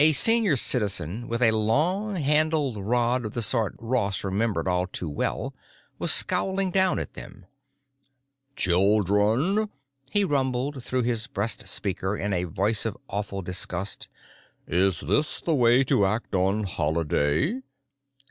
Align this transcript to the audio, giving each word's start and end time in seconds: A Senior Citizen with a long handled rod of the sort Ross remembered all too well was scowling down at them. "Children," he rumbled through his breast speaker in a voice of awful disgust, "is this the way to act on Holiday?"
A 0.00 0.12
Senior 0.12 0.56
Citizen 0.56 1.28
with 1.28 1.42
a 1.42 1.50
long 1.50 2.16
handled 2.16 2.78
rod 2.78 3.26
of 3.26 3.34
the 3.34 3.42
sort 3.42 3.76
Ross 3.78 4.24
remembered 4.24 4.66
all 4.66 4.86
too 4.86 5.10
well 5.10 5.54
was 5.98 6.10
scowling 6.10 6.70
down 6.70 6.98
at 6.98 7.12
them. 7.12 7.44
"Children," 8.56 9.68
he 10.08 10.24
rumbled 10.24 10.82
through 10.82 11.02
his 11.02 11.26
breast 11.26 11.68
speaker 11.68 12.16
in 12.16 12.32
a 12.32 12.44
voice 12.44 12.86
of 12.86 12.96
awful 13.10 13.42
disgust, 13.42 14.08
"is 14.66 15.00
this 15.00 15.38
the 15.42 15.54
way 15.54 15.84
to 15.84 16.06
act 16.06 16.34
on 16.34 16.64
Holiday?" 16.64 17.60